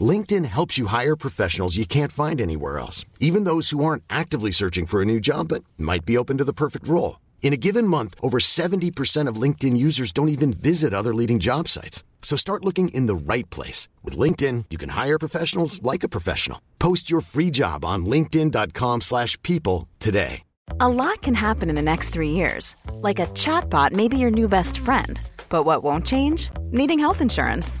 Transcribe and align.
LinkedIn 0.00 0.44
helps 0.44 0.78
you 0.78 0.86
hire 0.86 1.16
professionals 1.16 1.76
you 1.76 1.84
can't 1.84 2.12
find 2.12 2.40
anywhere 2.40 2.78
else, 2.78 3.04
even 3.18 3.42
those 3.42 3.70
who 3.70 3.84
aren't 3.84 4.04
actively 4.08 4.52
searching 4.52 4.86
for 4.86 5.02
a 5.02 5.04
new 5.04 5.18
job 5.18 5.48
but 5.48 5.64
might 5.76 6.04
be 6.04 6.16
open 6.16 6.38
to 6.38 6.44
the 6.44 6.52
perfect 6.52 6.86
role. 6.86 7.18
In 7.42 7.52
a 7.52 7.62
given 7.66 7.86
month, 7.86 8.14
over 8.22 8.38
70% 8.38 9.26
of 9.26 9.42
LinkedIn 9.42 9.76
users 9.76 10.12
don't 10.12 10.28
even 10.28 10.52
visit 10.52 10.94
other 10.94 11.12
leading 11.12 11.40
job 11.40 11.66
sites. 11.66 12.04
So 12.22 12.36
start 12.36 12.64
looking 12.64 12.90
in 12.90 13.06
the 13.06 13.34
right 13.34 13.48
place. 13.50 13.88
With 14.04 14.16
LinkedIn, 14.16 14.66
you 14.70 14.78
can 14.78 14.90
hire 14.90 15.18
professionals 15.18 15.82
like 15.82 16.04
a 16.04 16.08
professional. 16.08 16.60
Post 16.78 17.10
your 17.10 17.22
free 17.22 17.50
job 17.50 17.84
on 17.84 18.06
linkedin.com 18.06 19.00
slash 19.00 19.40
people 19.42 19.88
today. 19.98 20.42
A 20.78 20.88
lot 20.88 21.20
can 21.20 21.34
happen 21.34 21.68
in 21.68 21.74
the 21.74 21.82
next 21.82 22.10
three 22.10 22.30
years. 22.30 22.76
Like 22.92 23.18
a 23.18 23.26
chatbot 23.34 23.90
may 23.92 24.06
be 24.06 24.18
your 24.18 24.30
new 24.30 24.48
best 24.48 24.78
friend. 24.78 25.20
But 25.48 25.64
what 25.64 25.82
won't 25.82 26.06
change? 26.06 26.48
Needing 26.70 27.00
health 27.00 27.20
insurance. 27.20 27.80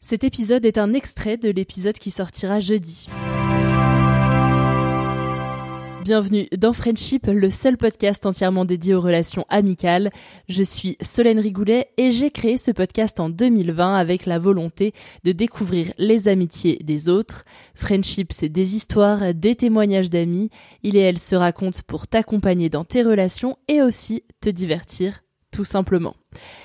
Cet 0.00 0.22
épisode 0.22 0.64
est 0.64 0.78
un 0.78 0.94
extrait 0.94 1.36
de 1.36 1.50
l'épisode 1.50 1.98
qui 1.98 2.12
sortira 2.12 2.60
jeudi. 2.60 3.08
Bienvenue 6.04 6.46
dans 6.56 6.72
Friendship, 6.72 7.26
le 7.26 7.50
seul 7.50 7.76
podcast 7.76 8.24
entièrement 8.24 8.64
dédié 8.64 8.94
aux 8.94 9.00
relations 9.00 9.44
amicales. 9.48 10.10
Je 10.48 10.62
suis 10.62 10.96
Solène 11.02 11.40
Rigoulet 11.40 11.88
et 11.96 12.12
j'ai 12.12 12.30
créé 12.30 12.58
ce 12.58 12.70
podcast 12.70 13.18
en 13.18 13.28
2020 13.28 13.96
avec 13.96 14.24
la 14.24 14.38
volonté 14.38 14.92
de 15.24 15.32
découvrir 15.32 15.92
les 15.98 16.28
amitiés 16.28 16.78
des 16.84 17.08
autres. 17.08 17.44
Friendship, 17.74 18.32
c'est 18.32 18.48
des 18.48 18.76
histoires, 18.76 19.34
des 19.34 19.56
témoignages 19.56 20.10
d'amis. 20.10 20.48
Il 20.84 20.94
et 20.96 21.00
elle 21.00 21.18
se 21.18 21.34
racontent 21.34 21.80
pour 21.88 22.06
t'accompagner 22.06 22.68
dans 22.68 22.84
tes 22.84 23.02
relations 23.02 23.56
et 23.66 23.82
aussi 23.82 24.22
te 24.40 24.48
divertir, 24.48 25.24
tout 25.50 25.64
simplement. 25.64 26.14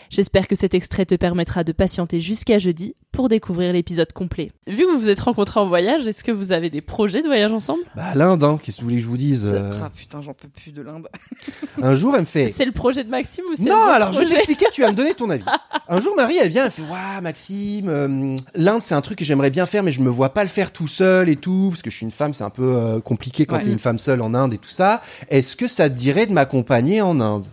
J'espère 0.10 0.48
que 0.48 0.56
cet 0.56 0.74
extrait 0.76 1.06
te 1.06 1.16
permettra 1.16 1.64
de 1.64 1.72
patienter 1.72 2.20
jusqu'à 2.20 2.60
jeudi 2.60 2.96
pour 3.12 3.30
découvrir 3.30 3.72
l'épisode 3.74 4.12
complet. 4.12 4.52
Vu 4.68 4.86
que 4.86 4.92
vous 4.92 5.00
vous 5.00 5.10
êtes 5.10 5.20
rencontrés 5.22 5.60
en 5.60 5.68
voyage, 5.68 6.06
est-ce 6.08 6.24
que 6.24 6.32
vous 6.32 6.52
avez 6.52 6.70
des 6.70 6.82
projets 6.82 7.22
de 7.22 7.28
voyage 7.28 7.52
ensemble? 7.52 7.82
Bah 7.96 8.14
l'Inde, 8.14 8.44
hein, 8.44 8.60
qu'est-ce 8.62 8.78
que 8.78 8.82
vous 8.82 8.90
voulez 8.90 8.98
que 8.98 9.04
je 9.04 9.08
vous 9.08 9.18
dise 9.18 9.52
euh, 9.54 9.80
Ah 9.84 9.90
putain, 9.90 10.22
j'en 10.22 10.34
peux 10.34 10.48
plus 10.50 10.72
de 10.74 10.82
l'Inde. 10.82 11.08
Un 11.82 11.96
jour, 11.96 12.14
elle 12.16 12.22
me 12.22 12.26
fait... 12.26 12.50
C'est 12.50 12.66
le 12.66 12.72
projet 12.74 13.04
de 13.04 13.10
Maxime 13.10 13.46
ou 13.52 13.56
c'est 13.56 13.64
Non, 13.70 13.86
le 13.86 13.92
alors 13.94 14.14
je 14.14 14.20
vais 14.20 14.26
t'expliquer, 14.26 14.66
tu 14.72 14.82
vas 14.82 14.92
me 14.92 14.96
donner 14.98 15.14
ton 15.16 15.30
avis. 15.30 15.46
Un 15.88 16.00
jour, 16.00 16.14
Marie, 16.16 16.38
elle 16.40 16.50
vient, 16.50 16.66
elle 16.66 16.72
fait 16.72 16.84
Waouh, 16.84 17.22
Maxime, 17.22 17.90
euh, 17.90 18.36
l'Inde, 18.56 18.82
c'est 18.82 18.96
un 18.96 19.02
truc 19.02 19.18
que 19.18 19.26
j'aimerais 19.26 19.50
bien 19.52 19.66
faire, 19.66 19.82
mais 19.84 19.92
je 19.92 20.02
me 20.02 20.10
vois 20.10 20.34
pas 20.34 20.44
le 20.44 20.50
faire 20.50 20.72
tout 20.72 20.88
seul 20.88 21.30
et 21.30 21.36
tout, 21.38 21.70
parce 21.72 21.82
que 21.82 21.90
je 21.90 21.96
suis 21.96 22.06
une 22.06 22.12
femme, 22.12 22.34
c'est 22.34 22.44
un 22.44 22.50
peu 22.52 22.76
euh, 22.76 23.00
compliqué 23.00 23.46
quand 23.46 23.56
Ouais. 23.56 23.62
t'es 23.64 23.72
une 23.72 23.80
femme 23.80 24.00
seule 24.00 24.22
en 24.22 24.34
Inde 24.34 24.54
et 24.54 24.58
tout 24.58 24.70
ça. 24.70 25.02
Est-ce 25.30 25.56
que 25.56 25.68
ça 25.68 25.90
te 25.90 25.96
dirait 25.96 26.26
de 26.26 26.34
m'accompagner 26.34 27.02
en 27.02 27.20
Inde? 27.22 27.46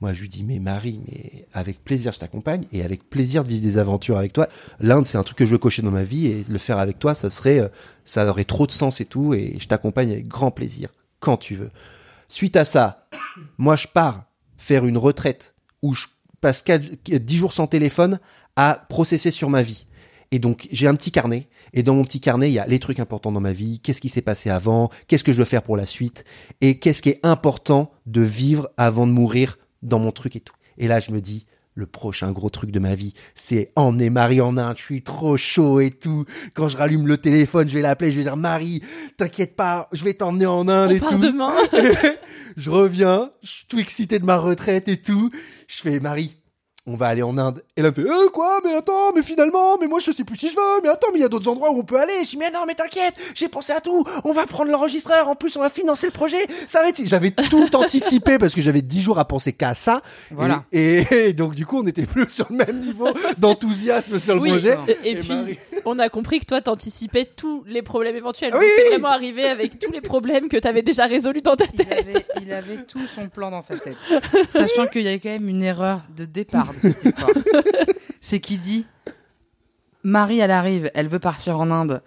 Moi, 0.00 0.12
je 0.12 0.20
lui 0.20 0.28
dis 0.28 0.44
Mais 0.44 0.58
Marie, 0.58 1.00
mais 1.06 1.46
avec 1.52 1.82
plaisir, 1.82 2.12
je 2.12 2.18
t'accompagne 2.18 2.64
et 2.72 2.82
avec 2.82 3.08
plaisir 3.08 3.44
de 3.44 3.48
vivre 3.48 3.62
des 3.62 3.78
aventures 3.78 4.18
avec 4.18 4.32
toi. 4.32 4.48
L'Inde, 4.80 5.06
c'est 5.06 5.16
un 5.16 5.22
truc 5.22 5.38
que 5.38 5.46
je 5.46 5.52
veux 5.52 5.58
cocher 5.58 5.82
dans 5.82 5.90
ma 5.90 6.02
vie 6.02 6.26
et 6.26 6.44
le 6.48 6.58
faire 6.58 6.78
avec 6.78 6.98
toi, 6.98 7.14
ça 7.14 7.30
serait, 7.30 7.60
euh, 7.60 7.68
ça 8.04 8.26
aurait 8.28 8.44
trop 8.44 8.66
de 8.66 8.72
sens 8.72 9.00
et 9.00 9.06
tout, 9.06 9.32
et 9.32 9.56
je 9.58 9.66
t'accompagne 9.68 10.12
avec 10.12 10.28
grand 10.28 10.50
plaisir 10.50 10.90
quand 11.20 11.36
tu 11.36 11.54
veux. 11.54 11.70
Suite 12.28 12.56
à 12.56 12.64
ça, 12.64 13.08
moi, 13.56 13.76
je 13.76 13.86
pars 13.86 14.24
faire 14.58 14.84
une 14.84 14.98
retraite 14.98 15.54
où 15.82 15.94
je 15.94 16.06
passe 16.40 16.64
10 16.64 17.36
jours 17.36 17.52
sans 17.52 17.66
téléphone 17.66 18.20
à 18.56 18.86
processer 18.88 19.30
sur 19.30 19.48
ma 19.48 19.62
vie. 19.62 19.86
Et 20.32 20.38
donc, 20.38 20.68
j'ai 20.72 20.88
un 20.88 20.94
petit 20.94 21.12
carnet. 21.12 21.48
Et 21.72 21.82
dans 21.82 21.94
mon 21.94 22.04
petit 22.04 22.20
carnet, 22.20 22.50
il 22.50 22.54
y 22.54 22.58
a 22.58 22.66
les 22.66 22.78
trucs 22.78 23.00
importants 23.00 23.32
dans 23.32 23.40
ma 23.40 23.52
vie, 23.52 23.78
qu'est-ce 23.80 24.00
qui 24.00 24.08
s'est 24.08 24.22
passé 24.22 24.50
avant, 24.50 24.90
qu'est-ce 25.06 25.24
que 25.24 25.32
je 25.32 25.38
veux 25.38 25.44
faire 25.44 25.62
pour 25.62 25.76
la 25.76 25.86
suite, 25.86 26.24
et 26.60 26.78
qu'est-ce 26.78 27.02
qui 27.02 27.10
est 27.10 27.20
important 27.24 27.90
de 28.06 28.22
vivre 28.22 28.70
avant 28.76 29.06
de 29.06 29.12
mourir 29.12 29.58
dans 29.82 29.98
mon 29.98 30.12
truc 30.12 30.36
et 30.36 30.40
tout. 30.40 30.54
Et 30.78 30.88
là, 30.88 31.00
je 31.00 31.10
me 31.10 31.20
dis, 31.20 31.46
le 31.74 31.86
prochain 31.86 32.32
gros 32.32 32.48
truc 32.48 32.70
de 32.70 32.78
ma 32.78 32.94
vie, 32.94 33.12
c'est 33.34 33.70
emmener 33.76 34.08
Marie 34.08 34.40
en 34.40 34.56
Inde. 34.56 34.76
Je 34.78 34.82
suis 34.82 35.02
trop 35.02 35.36
chaud 35.36 35.80
et 35.80 35.90
tout. 35.90 36.24
Quand 36.54 36.68
je 36.68 36.76
rallume 36.76 37.06
le 37.06 37.18
téléphone, 37.18 37.68
je 37.68 37.74
vais 37.74 37.82
l'appeler, 37.82 38.12
je 38.12 38.16
vais 38.16 38.22
dire, 38.22 38.36
Marie, 38.36 38.82
t'inquiète 39.18 39.56
pas, 39.56 39.88
je 39.92 40.02
vais 40.02 40.14
t'emmener 40.14 40.46
en 40.46 40.68
Inde 40.68 40.90
On 40.90 40.94
et 40.94 41.00
part 41.00 41.10
tout. 41.10 41.18
demain. 41.18 41.52
je 42.56 42.70
reviens, 42.70 43.30
je 43.42 43.50
suis 43.50 43.66
tout 43.66 43.78
excité 43.78 44.18
de 44.18 44.24
ma 44.24 44.38
retraite 44.38 44.88
et 44.88 44.96
tout. 44.96 45.30
Je 45.68 45.80
fais 45.82 46.00
Marie, 46.00 46.36
on 46.88 46.94
va 46.94 47.08
aller 47.08 47.22
en 47.22 47.36
Inde. 47.36 47.64
Et 47.76 47.82
là, 47.82 47.90
elle 47.96 48.02
me 48.04 48.08
fait 48.08 48.12
euh, 48.14 48.28
quoi? 48.30 48.60
Mais 48.64 48.74
attends, 48.74 49.12
mais 49.14 49.22
finalement, 49.22 49.76
mais 49.80 49.86
moi 49.88 49.98
je 49.98 50.12
sais 50.12 50.22
plus 50.24 50.36
si 50.38 50.48
je 50.48 50.54
veux. 50.54 50.80
Mais 50.82 50.88
attends, 50.88 51.08
mais 51.12 51.18
il 51.18 51.22
y 51.22 51.24
a 51.24 51.28
d'autres 51.28 51.48
endroits 51.48 51.70
où 51.72 51.78
on 51.80 51.84
peut 51.84 51.98
aller. 51.98 52.12
Je 52.24 52.30
dis 52.30 52.36
mais 52.36 52.50
non, 52.50 52.60
mais 52.66 52.74
t'inquiète, 52.74 53.14
j'ai 53.34 53.48
pensé 53.48 53.72
à 53.72 53.80
tout. 53.80 54.04
On 54.24 54.32
va 54.32 54.46
prendre 54.46 54.70
l'enregistreur. 54.70 55.28
En 55.28 55.34
plus, 55.34 55.56
on 55.56 55.60
va 55.60 55.70
financer 55.70 56.06
le 56.06 56.12
projet. 56.12 56.46
Ça 56.68 56.80
va 56.82 56.88
être. 56.88 57.00
J'avais 57.04 57.32
tout 57.32 57.68
anticipé 57.76 58.38
parce 58.38 58.54
que 58.54 58.60
j'avais 58.60 58.82
dix 58.82 59.00
jours 59.02 59.18
à 59.18 59.24
penser 59.24 59.52
qu'à 59.52 59.74
ça. 59.74 60.00
Voilà. 60.30 60.64
Et, 60.72 61.28
et 61.28 61.32
donc 61.32 61.54
du 61.54 61.66
coup, 61.66 61.78
on 61.82 61.86
était 61.86 62.06
plus 62.06 62.28
sur 62.28 62.46
le 62.50 62.56
même 62.56 62.78
niveau 62.78 63.08
d'enthousiasme 63.38 64.18
sur 64.18 64.34
le 64.34 64.40
Oui, 64.40 64.50
projet. 64.50 64.76
Et, 64.88 65.08
et 65.08 65.10
Et 65.12 65.16
puis, 65.16 65.28
Marie- 65.34 65.58
on 65.86 65.98
a 65.98 66.08
compris 66.08 66.40
que 66.40 66.44
toi, 66.46 66.60
t'anticipais 66.60 67.24
tous 67.24 67.64
les 67.66 67.80
problèmes 67.82 68.16
éventuels. 68.16 68.52
Oui, 68.54 68.60
Donc, 68.60 68.68
t'es 68.76 68.82
oui. 68.82 68.88
vraiment 68.90 69.08
arrivé 69.08 69.44
avec 69.46 69.78
tous 69.78 69.90
les 69.92 70.00
problèmes 70.00 70.48
que 70.48 70.56
t'avais 70.56 70.82
déjà 70.82 71.06
résolus 71.06 71.40
dans 71.42 71.56
ta 71.56 71.64
Il 71.64 71.72
tête. 71.72 71.92
avait, 71.92 72.26
il 72.42 72.52
avait 72.52 72.82
tout 72.84 73.06
son 73.14 73.28
plan 73.28 73.50
dans 73.50 73.62
sa 73.62 73.76
tête. 73.78 73.96
Sachant 74.48 74.86
qu'il 74.88 75.02
y 75.02 75.08
a 75.08 75.14
quand 75.18 75.28
même 75.30 75.48
une 75.48 75.62
erreur 75.62 76.02
de 76.16 76.24
départ 76.24 76.72
de 76.72 76.78
cette 76.78 77.04
histoire. 77.04 77.30
C'est 78.20 78.40
qu'il 78.40 78.58
dit 78.60 78.84
Marie, 80.02 80.38
elle 80.40 80.50
arrive, 80.50 80.90
elle 80.94 81.08
veut 81.08 81.18
partir 81.18 81.58
en 81.58 81.70
Inde, 81.70 82.02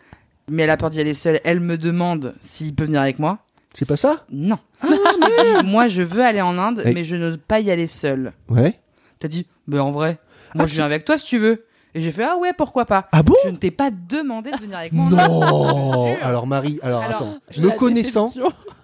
mais 0.49 0.63
elle 0.63 0.69
a 0.69 0.77
peur 0.77 0.89
d'y 0.89 0.99
aller 1.01 1.13
seule. 1.13 1.39
Elle 1.43 1.59
me 1.59 1.77
demande 1.77 2.35
s'il 2.39 2.73
peut 2.75 2.85
venir 2.85 3.01
avec 3.01 3.19
moi. 3.19 3.39
C'est 3.73 3.87
pas 3.87 3.97
ça? 3.97 4.25
Non. 4.31 4.57
Je 4.83 5.61
dis, 5.61 5.67
moi, 5.67 5.87
je 5.87 6.01
veux 6.01 6.21
aller 6.23 6.41
en 6.41 6.57
Inde, 6.57 6.81
mais 6.85 7.03
je 7.03 7.15
n'ose 7.15 7.37
pas 7.37 7.59
y 7.59 7.69
aller 7.71 7.87
seule. 7.87 8.33
Ouais. 8.49 8.79
T'as 9.19 9.27
dit 9.27 9.45
Mais 9.67 9.79
en 9.79 9.91
vrai, 9.91 10.17
moi, 10.55 10.63
Ah, 10.65 10.67
je 10.67 10.75
viens 10.75 10.85
avec 10.85 11.05
toi 11.05 11.17
si 11.17 11.25
tu 11.25 11.37
veux. 11.37 11.65
Et 11.95 12.01
j'ai 12.01 12.11
fait 12.11 12.23
Ah 12.23 12.37
ouais, 12.37 12.53
pourquoi 12.53 12.85
pas 12.85 13.07
Ah 13.11 13.23
bon 13.23 13.33
Je 13.43 13.49
ne 13.49 13.55
t'ai 13.55 13.71
pas 13.71 13.89
demandé 13.91 14.51
de 14.51 14.57
venir 14.57 14.77
avec 14.77 14.91
moi. 14.93 15.09
Non. 15.09 16.15
Alors 16.21 16.45
Marie, 16.45 16.79
alors, 16.83 17.01
Alors, 17.01 17.15
attends, 17.15 17.39
me 17.59 17.69
connaissant, 17.77 18.29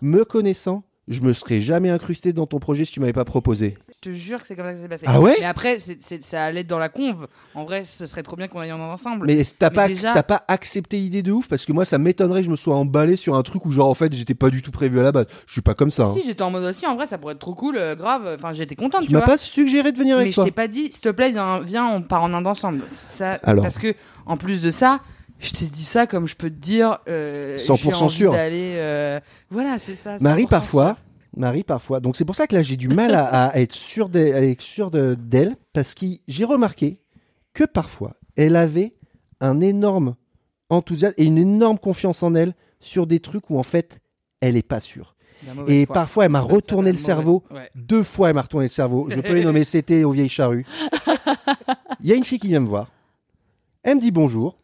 me 0.02 0.24
connaissant, 0.24 0.84
je 1.08 1.22
me 1.22 1.34
serais 1.34 1.60
jamais 1.60 1.90
incrusté 1.92 2.34
dans 2.34 2.48
ton 2.48 2.58
projet 2.60 2.84
si 2.84 2.94
tu 2.94 3.00
m'avais 3.00 3.14
pas 3.14 3.26
proposé. 3.26 3.78
Je 4.04 4.10
te 4.10 4.16
jure 4.16 4.40
que 4.42 4.48
c'est 4.48 4.56
comme 4.56 4.66
ça 4.66 4.72
que 4.72 4.78
ça 4.78 4.84
s'est 4.84 4.90
passé. 4.90 5.06
Ah 5.08 5.22
ouais 5.22 5.36
Mais 5.40 5.46
après, 5.46 5.78
ça 5.80 6.44
allait 6.44 6.62
être 6.62 6.68
dans 6.68 6.80
la 6.80 6.90
conve. 6.90 7.28
En 7.54 7.64
vrai, 7.64 7.86
ce 7.86 8.06
serait 8.08 8.24
trop 8.24 8.36
bien 8.36 8.48
qu'on 8.48 8.60
aille 8.60 8.72
en 8.72 8.78
Inde 8.82 8.92
ensemble. 8.92 9.28
Mais 9.28 9.44
t'as 9.58 9.70
Mais 9.70 9.76
pas, 9.76 9.88
déjà- 9.88 10.24
pas 10.24 10.44
accepté 10.48 10.98
l'idée 10.98 11.22
de 11.22 11.32
ouf? 11.32 11.48
Parce 11.48 11.66
que 11.66 11.72
moi 11.74 11.86
ça 11.86 11.98
m'étonnerait 12.00 12.40
que 12.42 12.46
je 12.48 12.52
me 12.52 12.56
sois 12.56 12.76
emballé 12.76 13.16
sur 13.16 13.36
un 13.36 13.44
truc 13.44 13.66
où 13.66 13.72
genre 13.72 13.90
en 13.90 13.94
fait 13.94 14.12
j'étais 14.14 14.34
pas 14.34 14.50
du 14.50 14.62
tout 14.64 14.72
prévu 14.72 15.00
à 15.00 15.04
la 15.04 15.12
base. 15.12 15.28
Je 15.46 15.54
suis 15.54 15.62
pas 15.62 15.76
comme 15.76 15.92
ça. 15.92 16.06
hein. 16.06 16.14
Si 16.14 16.24
j'étais 16.26 16.42
en 16.42 16.50
mode 16.52 16.64
aussi, 16.64 16.88
en 16.88 16.96
vrai, 16.96 17.06
ça 17.08 17.18
pourrait 17.20 17.34
être 17.34 17.40
trop 17.40 17.54
cool, 17.56 17.78
euh, 17.78 17.96
grave. 17.96 18.28
Enfin, 18.38 18.54
j'étais 18.54 18.76
contente, 18.76 19.02
tu, 19.04 19.08
Tu 19.10 19.14
m'as 19.14 19.22
pas 19.22 19.38
suggéré 19.38 19.92
de 19.92 19.98
venir 20.00 20.16
mais 20.16 20.22
avec 20.24 20.32
je 20.34 20.36
toi. 20.38 20.46
t'ai 20.46 20.52
pas 20.52 20.68
dit, 20.68 20.92
s'il 20.92 21.02
te 21.02 21.10
plaît, 21.10 21.30
viens, 21.30 21.62
viens, 21.62 21.86
on 21.88 22.02
part 22.02 22.24
en 22.24 22.34
Inde 22.34 22.48
ensemble. 22.48 22.82
Ça, 22.88 23.34
Alors. 23.44 23.64
Parce 23.64 23.78
que, 23.78 23.94
en 24.26 24.38
plus 24.38 24.62
de 24.64 24.72
ça, 24.72 25.02
je 25.40 25.52
t'ai 25.52 25.66
dit 25.66 25.84
ça 25.86 26.08
comme 26.08 26.28
je 26.28 26.36
peux 26.36 26.50
te 26.50 26.56
dire. 26.60 27.00
Euh, 27.08 27.58
100% 27.58 27.78
j'ai 27.78 27.94
envie 27.96 28.16
sûr. 28.16 28.32
d'aller. 28.32 28.76
euh, 28.78 29.20
Voilà, 29.50 29.78
c'est 29.80 29.96
ça. 29.96 30.18
Marie 30.22 30.46
100% 30.46 30.50
parfois, 30.50 30.98
Marie, 31.38 31.64
parfois. 31.64 32.00
Donc 32.00 32.16
c'est 32.16 32.26
pour 32.26 32.36
ça 32.36 32.48
que 32.48 32.56
là, 32.56 32.62
j'ai 32.62 32.78
du 32.78 32.88
mal 32.88 33.14
à, 33.16 33.26
à 33.48 33.58
être 33.60 33.74
sûr 33.74 34.10
de- 34.10 35.16
d'elle, 35.20 35.56
parce 35.74 35.94
que 35.94 36.06
j'ai 36.28 36.46
remarqué 36.46 37.00
que 37.54 37.64
parfois, 37.66 38.16
elle 38.38 38.56
avait 38.56 38.94
un 39.42 39.60
énorme 39.62 40.16
enthousiasme 40.70 41.14
et 41.18 41.26
une 41.26 41.38
énorme 41.38 41.78
confiance 41.78 42.24
en 42.24 42.34
elle 42.36 42.54
sur 42.80 43.06
des 43.08 43.20
trucs 43.20 43.50
où 43.50 43.60
en 43.60 43.64
fait, 43.64 44.00
elle 44.42 44.56
est 44.58 44.64
pas 44.68 44.80
sûre. 44.80 45.16
Et 45.68 45.86
foi. 45.86 45.94
parfois, 45.94 46.26
elle 46.26 46.32
m'a 46.32 46.40
retourné 46.42 46.92
le 46.92 46.98
cerveau. 46.98 47.44
Ouais. 47.52 47.70
Deux 47.76 48.02
fois, 48.04 48.30
elle 48.30 48.36
m'a 48.36 48.42
retourné 48.42 48.66
le 48.66 48.70
cerveau. 48.72 49.08
Je 49.10 49.20
peux 49.20 49.34
les 49.34 49.44
nommer, 49.44 49.64
c'était 49.66 50.04
aux 50.04 50.12
vieilles 50.12 50.30
charrues. 50.30 50.66
Il 52.00 52.08
y 52.08 52.14
a 52.14 52.16
une 52.16 52.24
fille 52.24 52.40
qui 52.40 52.48
vient 52.48 52.62
me 52.62 52.68
voir. 52.68 52.90
Elle 53.84 53.96
me 53.98 54.02
dit 54.02 54.12
bonjour. 54.12 54.58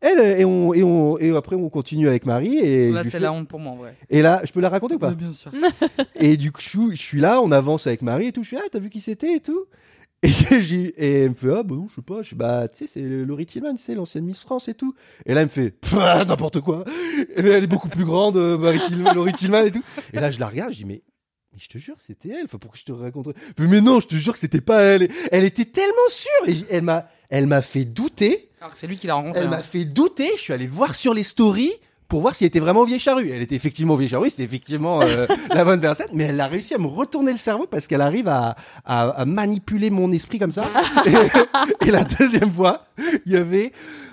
Elle, 0.00 0.40
et, 0.40 0.44
on, 0.44 0.74
et, 0.74 0.82
on, 0.82 1.18
et 1.18 1.34
après, 1.34 1.56
on 1.56 1.68
continue 1.70 2.06
avec 2.08 2.26
Marie. 2.26 2.58
Et, 2.58 2.90
Là, 2.92 3.02
c'est 3.02 3.10
fais- 3.12 3.18
la 3.20 3.32
honte 3.32 3.48
pour 3.48 3.58
moi, 3.60 3.72
en 3.72 3.76
vrai. 3.76 3.96
et 4.10 4.20
là, 4.22 4.42
je 4.44 4.52
peux 4.52 4.60
la 4.60 4.68
raconter 4.68 4.94
ou 4.96 4.98
pas 4.98 5.12
bien 5.12 5.32
sûr. 5.32 5.50
Et 6.20 6.36
du 6.36 6.52
coup, 6.52 6.60
je 6.60 6.68
suis- 6.68 6.96
je 6.96 7.00
suis 7.02 7.20
là, 7.20 7.40
on 7.40 7.50
avance 7.50 7.86
avec 7.86 8.02
Marie 8.02 8.26
et 8.26 8.32
tout. 8.32 8.42
Je 8.42 8.50
fais, 8.50 8.58
ah, 8.58 8.66
t'as 8.70 8.78
vu 8.78 8.90
qui 8.90 9.00
c'était 9.00 9.34
et 9.36 9.40
tout 9.40 9.64
et, 10.22 10.28
j'ai- 10.32 10.62
j'ai- 10.62 10.94
et 11.02 11.22
elle 11.22 11.30
me 11.30 11.34
fait, 11.34 11.50
ah, 11.50 11.62
bah 11.62 11.74
non, 11.74 11.88
je 11.90 11.94
sais 11.96 12.02
pas. 12.02 12.22
Je 12.22 12.34
bah, 12.34 12.68
tu 12.68 12.78
sais, 12.78 12.86
c'est 12.86 13.02
Laurie 13.24 13.46
Tillman, 13.46 13.74
tu 13.74 13.82
sais, 13.82 13.94
l'ancienne 13.94 14.24
Miss 14.24 14.40
France 14.40 14.68
et 14.68 14.74
tout. 14.74 14.94
Et 15.24 15.32
là, 15.34 15.40
elle 15.40 15.46
me 15.46 15.50
fait, 15.50 15.74
n'importe 16.26 16.60
quoi. 16.60 16.84
Et 17.34 17.40
elle 17.40 17.64
est 17.64 17.66
beaucoup 17.66 17.88
plus 17.88 18.04
grande, 18.04 18.36
euh, 18.36 18.58
Marie 18.58 18.80
Tillman, 18.86 19.12
Laurie 19.14 19.32
Tillman 19.32 19.64
et 19.64 19.70
tout. 19.70 19.82
Et 20.12 20.20
là, 20.20 20.30
je 20.30 20.38
la 20.40 20.48
regarde, 20.48 20.72
je 20.72 20.78
dis, 20.78 20.84
mais, 20.84 21.02
mais 21.52 21.58
je 21.58 21.68
te 21.68 21.78
jure, 21.78 21.96
c'était 22.00 22.28
elle. 22.30 22.48
Faut 22.48 22.58
pourquoi 22.58 22.78
je 22.78 22.84
te 22.84 22.92
raconte 22.92 23.28
Elle 23.28 23.64
fait, 23.64 23.70
Mais 23.70 23.80
non, 23.80 24.00
je 24.00 24.06
te 24.08 24.16
jure 24.16 24.32
que 24.34 24.38
c'était 24.38 24.60
pas 24.60 24.80
elle. 24.82 25.08
Elle 25.32 25.44
était 25.44 25.64
tellement 25.66 26.08
sûre. 26.10 26.30
Et 26.48 26.56
elle 26.70 26.82
m'a, 26.82 27.06
elle 27.30 27.46
m'a 27.46 27.62
fait 27.62 27.84
douter. 27.84 28.48
Alors 28.60 28.72
que 28.72 28.78
c'est 28.78 28.86
lui 28.86 28.96
qui 28.96 29.06
l'a 29.06 29.14
rencontré. 29.14 29.40
Elle 29.40 29.46
hein. 29.48 29.50
m'a 29.50 29.62
fait 29.62 29.84
douter. 29.84 30.30
Je 30.36 30.40
suis 30.40 30.52
allé 30.52 30.66
voir 30.66 30.94
sur 30.94 31.14
les 31.14 31.22
stories 31.22 31.72
pour 32.08 32.20
voir 32.20 32.34
si 32.36 32.44
elle 32.44 32.48
était 32.48 32.60
vraiment 32.60 32.84
vieille 32.84 33.00
charrue. 33.00 33.30
Elle 33.30 33.42
était 33.42 33.56
effectivement 33.56 33.96
vieille 33.96 34.08
charrue, 34.08 34.30
c'était 34.30 34.44
effectivement 34.44 35.00
euh, 35.02 35.26
la 35.50 35.64
bonne 35.64 35.80
personne, 35.80 36.06
mais 36.12 36.24
elle 36.24 36.40
a 36.40 36.46
réussi 36.46 36.72
à 36.74 36.78
me 36.78 36.86
retourner 36.86 37.32
le 37.32 37.38
cerveau 37.38 37.66
parce 37.68 37.88
qu'elle 37.88 38.00
arrive 38.00 38.28
à, 38.28 38.54
à- 38.84 39.08
à 39.08 39.24
manipuler 39.24 39.90
mon 39.90 40.12
esprit 40.12 40.38
comme 40.38 40.52
ça. 40.52 40.64
et, 41.06 41.88
et 41.88 41.90
la 41.90 42.04
deuxième 42.04 42.52
fois, 42.52 42.86
il 43.26 43.32
y 43.32 43.36
avait, 43.36 43.72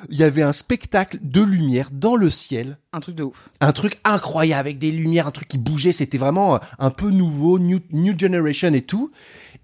il 0.09 0.17
y 0.17 0.23
avait 0.23 0.41
un 0.41 0.53
spectacle 0.53 1.19
de 1.21 1.41
lumière 1.41 1.89
dans 1.91 2.15
le 2.15 2.31
ciel. 2.31 2.79
Un 2.93 2.99
truc 2.99 3.15
de 3.15 3.23
ouf. 3.23 3.49
Un 3.61 3.71
truc 3.73 3.99
incroyable 4.03 4.59
avec 4.61 4.79
des 4.79 4.91
lumières, 4.91 5.27
un 5.27 5.31
truc 5.31 5.47
qui 5.47 5.59
bougeait. 5.59 5.91
C'était 5.93 6.17
vraiment 6.17 6.59
un 6.79 6.89
peu 6.89 7.09
nouveau, 7.11 7.59
new, 7.59 7.79
new 7.91 8.17
generation 8.17 8.73
et 8.73 8.81
tout. 8.81 9.11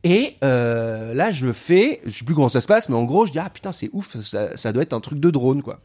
Et 0.03 0.37
euh, 0.43 1.13
là, 1.13 1.31
je 1.31 1.51
fais. 1.51 2.01
Je 2.05 2.11
sais 2.11 2.25
plus 2.25 2.35
comment 2.35 2.49
ça 2.49 2.61
se 2.61 2.67
passe, 2.67 2.89
mais 2.89 2.95
en 2.95 3.03
gros, 3.03 3.25
je 3.25 3.31
dis 3.31 3.39
ah 3.39 3.49
putain, 3.49 3.71
c'est 3.71 3.89
ouf. 3.93 4.19
Ça, 4.21 4.55
ça 4.55 4.71
doit 4.71 4.83
être 4.83 4.93
un 4.93 5.01
truc 5.01 5.19
de 5.19 5.29
drone, 5.29 5.61
quoi. 5.61 5.79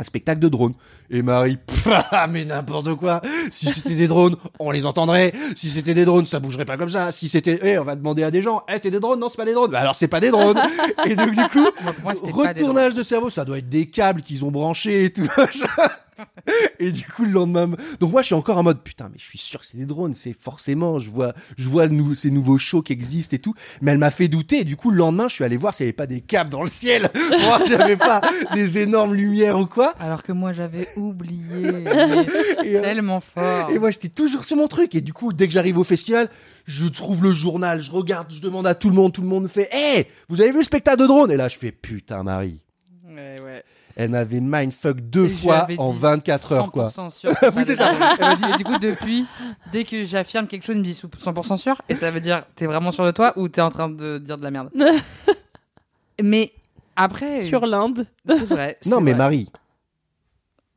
Un 0.00 0.04
spectacle 0.04 0.40
de 0.40 0.48
drone. 0.48 0.74
Et 1.10 1.22
Marie, 1.22 1.56
pff, 1.56 1.88
ah, 2.12 2.28
mais 2.28 2.44
n'importe 2.44 2.94
quoi. 2.94 3.20
Si 3.50 3.66
c'était 3.66 3.94
des 3.94 4.06
drones, 4.06 4.36
on 4.60 4.70
les 4.70 4.86
entendrait. 4.86 5.32
Si 5.56 5.70
c'était 5.70 5.94
des 5.94 6.04
drones, 6.04 6.26
ça 6.26 6.38
bougerait 6.38 6.66
pas 6.66 6.76
comme 6.76 6.90
ça. 6.90 7.10
Si 7.10 7.28
c'était, 7.28 7.58
eh, 7.62 7.78
on 7.78 7.84
va 7.84 7.96
demander 7.96 8.22
à 8.22 8.30
des 8.30 8.40
gens, 8.40 8.62
eh, 8.72 8.78
c'est 8.80 8.92
des 8.92 9.00
drones, 9.00 9.18
non, 9.18 9.28
c'est 9.28 9.38
pas 9.38 9.44
des 9.44 9.54
drones. 9.54 9.72
Bah 9.72 9.80
alors 9.80 9.96
c'est 9.96 10.06
pas 10.06 10.20
des 10.20 10.30
drones. 10.30 10.60
et 11.04 11.16
donc 11.16 11.30
du 11.30 11.48
coup, 11.48 11.66
Moi, 12.02 12.14
retournage 12.32 12.94
de 12.94 13.02
cerveau, 13.02 13.28
ça 13.28 13.44
doit 13.44 13.58
être 13.58 13.68
des 13.68 13.86
câbles 13.86 14.22
qu'ils 14.22 14.44
ont 14.44 14.52
branchés 14.52 15.06
et 15.06 15.12
tout. 15.12 15.26
et 16.78 16.92
du 16.92 17.04
coup, 17.04 17.24
le 17.24 17.30
lendemain, 17.30 17.70
donc 18.00 18.12
moi, 18.12 18.22
je 18.22 18.26
suis 18.26 18.34
encore 18.34 18.58
en 18.58 18.62
mode 18.62 18.82
putain, 18.82 19.08
mais 19.12 19.18
je 19.18 19.24
suis 19.24 19.38
sûr 19.38 19.60
que 19.60 19.66
c'est 19.66 19.76
des 19.76 19.86
drones. 19.86 20.14
C'est 20.14 20.32
forcément, 20.32 20.98
je 20.98 21.10
vois, 21.10 21.32
je 21.56 21.68
vois 21.68 21.88
nou- 21.88 22.14
ces 22.14 22.30
nouveaux 22.30 22.58
shows 22.58 22.82
qui 22.82 22.92
existent 22.92 23.36
et 23.36 23.38
tout. 23.38 23.54
Mais 23.80 23.92
elle 23.92 23.98
m'a 23.98 24.10
fait 24.10 24.28
douter. 24.28 24.60
Et 24.60 24.64
du 24.64 24.76
coup, 24.76 24.90
le 24.90 24.96
lendemain, 24.98 25.28
je 25.28 25.34
suis 25.34 25.44
allé 25.44 25.56
voir 25.56 25.74
s'il 25.74 25.84
n'y 25.84 25.88
avait 25.88 25.96
pas 25.96 26.06
des 26.06 26.20
câbles 26.20 26.50
dans 26.50 26.62
le 26.62 26.68
ciel, 26.68 27.08
pour 27.30 27.38
voir 27.40 27.62
s'il 27.62 27.76
n'y 27.76 27.82
avait 27.82 27.96
pas 27.96 28.20
des 28.54 28.78
énormes 28.78 29.14
lumières 29.14 29.58
ou 29.58 29.66
quoi. 29.66 29.94
Alors 29.98 30.22
que 30.22 30.32
moi, 30.32 30.52
j'avais 30.52 30.88
oublié. 30.96 31.38
Et, 32.64 32.76
euh, 32.76 32.80
tellement 32.82 33.20
fort. 33.20 33.70
Et 33.70 33.78
moi, 33.78 33.90
j'étais 33.90 34.08
toujours 34.08 34.44
sur 34.44 34.56
mon 34.56 34.68
truc. 34.68 34.94
Et 34.94 35.00
du 35.00 35.12
coup, 35.12 35.32
dès 35.32 35.46
que 35.46 35.52
j'arrive 35.52 35.78
au 35.78 35.84
festival, 35.84 36.28
je 36.66 36.86
trouve 36.86 37.22
le 37.22 37.32
journal, 37.32 37.80
je 37.80 37.90
regarde, 37.90 38.30
je 38.30 38.40
demande 38.40 38.66
à 38.66 38.74
tout 38.74 38.88
le 38.90 38.94
monde, 38.94 39.12
tout 39.12 39.22
le 39.22 39.28
monde 39.28 39.48
fait 39.48 39.68
Hé, 39.72 40.06
vous 40.28 40.40
avez 40.40 40.50
vu 40.50 40.58
le 40.58 40.62
spectacle 40.64 41.00
de 41.00 41.06
drone 41.06 41.30
Et 41.30 41.36
là, 41.36 41.48
je 41.48 41.56
fais 41.56 41.72
Putain, 41.72 42.22
Marie. 42.22 42.60
Ouais, 43.06 43.36
ouais. 43.42 43.64
Elle 43.98 44.10
m'avait 44.10 44.38
mindfuck 44.40 45.00
deux 45.00 45.24
Et 45.24 45.28
fois 45.28 45.66
en 45.76 45.92
dit 45.92 45.98
24 45.98 46.52
heures, 46.52 46.70
quoi. 46.70 46.86
100% 46.86 47.10
sûr. 47.10 47.30
Oui, 47.56 47.64
c'est 47.66 47.74
ça. 47.74 47.90
Elle 48.20 48.26
m'a 48.26 48.36
dit, 48.36 48.44
et 48.54 48.56
du 48.56 48.62
coup, 48.62 48.78
depuis, 48.78 49.26
dès 49.72 49.82
que 49.82 50.04
j'affirme 50.04 50.46
quelque 50.46 50.64
chose, 50.64 50.76
elle 50.76 50.82
me 50.82 50.84
dit 50.86 50.92
100% 50.92 51.56
sûr. 51.56 51.82
Et 51.88 51.96
ça 51.96 52.12
veut 52.12 52.20
dire, 52.20 52.44
t'es 52.54 52.66
vraiment 52.66 52.92
sûr 52.92 53.04
de 53.04 53.10
toi 53.10 53.32
ou 53.36 53.48
t'es 53.48 53.60
en 53.60 53.70
train 53.70 53.88
de 53.88 54.18
dire 54.18 54.38
de 54.38 54.44
la 54.44 54.52
merde? 54.52 54.70
Mais 56.22 56.52
après. 56.94 57.40
Sur 57.42 57.66
l'Inde. 57.66 58.06
C'est 58.24 58.44
vrai. 58.46 58.78
Non, 58.86 59.00
mais 59.00 59.12
vrai. 59.12 59.18
Marie, 59.18 59.48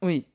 Oui. 0.03 0.25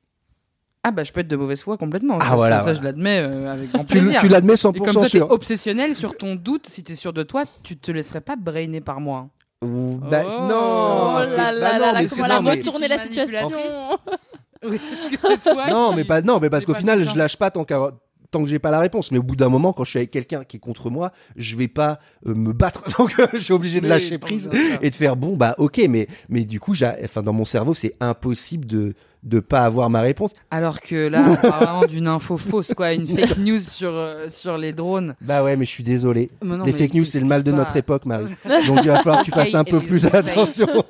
Ah, 0.83 0.91
bah, 0.91 1.03
je 1.03 1.11
peux 1.11 1.19
être 1.19 1.27
de 1.27 1.35
mauvaise 1.35 1.61
foi 1.61 1.77
complètement. 1.77 2.17
Ah, 2.21 2.29
ça, 2.29 2.35
voilà, 2.35 2.57
ça, 2.57 2.63
voilà. 2.63 2.79
je 2.79 2.83
l'admets 2.85 3.19
euh, 3.19 3.51
avec 3.51 3.69
grand 3.71 3.83
tu, 3.83 3.97
plaisir. 3.99 4.21
tu 4.21 4.29
l'admets 4.29 4.53
Et 4.53 4.57
comme 4.57 4.87
100% 4.87 4.93
toi, 4.93 5.09
sûr. 5.09 5.29
obsessionnel 5.31 5.93
sur 5.95 6.15
ton 6.15 6.35
doute, 6.35 6.67
si 6.69 6.83
t'es 6.83 6.95
sûr 6.95 7.11
de 7.11 7.23
toi, 7.23 7.43
tu 7.63 7.75
te 7.77 7.91
laisserais 7.91 8.21
pas 8.21 8.37
brainer 8.37 8.79
par 8.79 9.01
moi. 9.01 9.27
Ou- 9.63 9.97
bah, 9.97 10.23
Oh. 10.27 10.41
non, 10.41 11.15
Oh 11.17 11.19
là 11.19 11.25
bah 11.35 11.51
là 11.51 11.73
non, 11.73 11.79
là 11.79 11.91
là, 11.93 11.99
mais 12.01 12.07
comment 12.07 12.23
c'est- 12.23 12.25
elle 12.25 12.31
a 12.31 12.35
non, 12.35 12.41
mais- 12.43 12.51
retourné 12.51 12.87
la 12.87 12.97
situation 12.99 13.49
Oui, 14.63 14.79
que 15.11 15.37
toi 15.43 15.69
non, 15.69 15.93
mais 15.93 16.03
pas, 16.03 16.21
non, 16.21 16.39
mais 16.39 16.49
parce 16.49 16.65
qu'au 16.65 16.73
final, 16.73 17.03
je 17.03 17.15
lâche 17.17 17.37
pas 17.37 17.51
tant, 17.51 17.63
qu'à- 17.63 17.91
tant 18.31 18.41
que 18.43 18.49
j'ai 18.49 18.59
pas 18.59 18.71
la 18.71 18.79
réponse. 18.79 19.11
Mais 19.11 19.17
au 19.19 19.23
bout 19.23 19.35
d'un 19.35 19.49
moment, 19.49 19.71
quand 19.73 19.83
je 19.83 19.91
suis 19.91 19.99
avec 19.99 20.11
quelqu'un 20.11 20.43
qui 20.43 20.57
est 20.57 20.59
contre 20.59 20.89
moi, 20.89 21.11
je 21.35 21.55
vais 21.55 21.67
pas 21.67 21.99
euh, 22.27 22.33
me 22.33 22.53
battre. 22.53 22.83
Donc, 22.97 23.15
je 23.33 23.37
suis 23.37 23.53
obligé 23.53 23.81
de 23.81 23.87
lâcher 23.87 24.17
prise 24.17 24.49
et 24.81 24.89
de 24.89 24.95
faire 24.95 25.15
bon, 25.15 25.35
bah, 25.37 25.55
ok, 25.59 25.81
mais, 25.89 26.07
mais 26.29 26.43
du 26.43 26.59
coup, 26.59 26.73
j'ai, 26.73 26.91
enfin, 27.03 27.21
dans 27.21 27.33
mon 27.33 27.45
cerveau, 27.45 27.73
c'est 27.73 27.95
impossible 27.99 28.65
de, 28.65 28.93
de 29.27 29.39
pas 29.39 29.61
avoir 29.65 29.89
ma 29.89 30.01
réponse. 30.01 30.31
Alors 30.51 30.81
que 30.81 31.07
là, 31.07 31.23
on 31.27 31.35
parle 31.35 31.63
vraiment 31.63 31.85
d'une 31.85 32.07
info 32.07 32.37
fausse, 32.37 32.73
quoi, 32.73 32.93
une 32.93 33.07
fake 33.07 33.37
news 33.39 33.59
sur, 33.59 33.91
euh, 33.91 34.29
sur 34.29 34.57
les 34.57 34.73
drones. 34.73 35.15
Bah 35.21 35.43
ouais, 35.43 35.55
mais 35.55 35.65
je 35.65 35.69
suis 35.71 35.83
désolé. 35.83 36.29
Mais 36.41 36.57
non, 36.57 36.63
les 36.65 36.71
mais 36.71 36.77
fake 36.77 36.93
news, 36.93 37.05
c'est 37.05 37.19
le 37.19 37.25
mal 37.25 37.43
de 37.43 37.51
pas- 37.51 37.57
notre 37.57 37.75
époque, 37.75 38.05
Marie. 38.05 38.25
Donc, 38.67 38.79
il 38.83 38.87
va 38.87 38.97
falloir 38.99 39.19
que 39.21 39.25
tu 39.25 39.31
fasses 39.31 39.55
un 39.55 39.63
peu 39.63 39.79
plus 39.81 40.05
attention. 40.05 40.67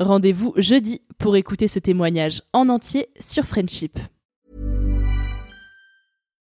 Rendez-vous 0.00 0.52
jeudi 0.56 1.00
pour 1.18 1.36
écouter 1.36 1.68
ce 1.68 1.78
témoignage 1.78 2.42
en 2.52 2.68
entier 2.68 3.08
sur 3.20 3.44
Friendship. 3.44 3.98